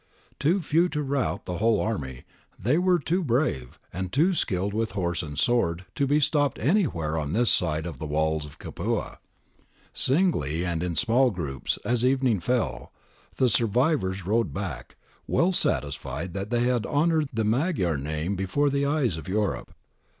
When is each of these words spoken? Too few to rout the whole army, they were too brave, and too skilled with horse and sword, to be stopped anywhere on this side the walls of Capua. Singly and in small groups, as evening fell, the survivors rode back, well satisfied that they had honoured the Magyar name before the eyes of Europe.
Too 0.39 0.63
few 0.63 0.89
to 0.89 1.03
rout 1.03 1.45
the 1.45 1.59
whole 1.59 1.79
army, 1.79 2.23
they 2.57 2.79
were 2.79 2.97
too 2.97 3.23
brave, 3.23 3.77
and 3.93 4.11
too 4.11 4.33
skilled 4.33 4.73
with 4.73 4.93
horse 4.93 5.21
and 5.21 5.37
sword, 5.37 5.85
to 5.93 6.07
be 6.07 6.19
stopped 6.19 6.57
anywhere 6.57 7.19
on 7.19 7.33
this 7.33 7.51
side 7.51 7.83
the 7.83 8.07
walls 8.07 8.43
of 8.43 8.57
Capua. 8.57 9.19
Singly 9.93 10.65
and 10.65 10.81
in 10.81 10.95
small 10.95 11.29
groups, 11.29 11.77
as 11.85 12.03
evening 12.03 12.39
fell, 12.39 12.91
the 13.35 13.47
survivors 13.47 14.25
rode 14.25 14.51
back, 14.51 14.95
well 15.27 15.51
satisfied 15.51 16.33
that 16.33 16.49
they 16.49 16.63
had 16.63 16.87
honoured 16.87 17.29
the 17.31 17.45
Magyar 17.45 17.95
name 17.95 18.35
before 18.35 18.71
the 18.71 18.87
eyes 18.87 19.17
of 19.17 19.27
Europe. 19.29 19.71